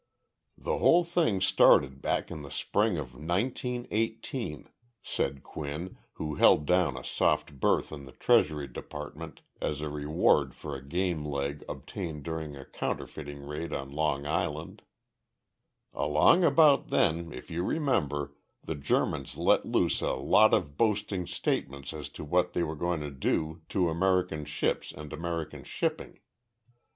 The 0.57 0.79
whole 0.79 1.03
thing 1.03 1.41
started 1.41 2.01
back 2.01 2.31
in 2.31 2.41
the 2.41 2.49
spring 2.49 2.97
of 2.97 3.13
1918 3.13 4.67
[said 5.03 5.43
Quinn, 5.43 5.97
who 6.13 6.33
held 6.33 6.65
down 6.65 6.97
a 6.97 7.03
soft 7.03 7.59
berth 7.59 7.91
in 7.91 8.05
the 8.05 8.11
Treasury 8.11 8.67
Department 8.67 9.41
as 9.61 9.79
a 9.79 9.89
reward 9.91 10.55
for 10.55 10.75
a 10.75 10.83
game 10.83 11.23
leg 11.23 11.63
obtained 11.69 12.23
during 12.23 12.55
a 12.55 12.65
counterfeiting 12.65 13.43
raid 13.45 13.73
on 13.73 13.91
Long 13.91 14.25
Island]. 14.25 14.81
Along 15.93 16.43
about 16.45 16.87
then, 16.89 17.31
if 17.31 17.51
you 17.51 17.61
remember, 17.63 18.33
the 18.63 18.73
Germans 18.73 19.37
let 19.37 19.67
loose 19.67 20.01
a 20.01 20.13
lot 20.13 20.51
of 20.51 20.77
boasting 20.79 21.27
statements 21.27 21.93
as 21.93 22.09
to 22.09 22.23
what 22.23 22.53
they 22.53 22.63
were 22.63 22.73
going 22.75 23.01
to 23.01 23.11
do 23.11 23.61
to 23.69 23.87
American 23.87 24.45
ships 24.45 24.91
and 24.91 25.13
American 25.13 25.63
shipping. 25.63 26.17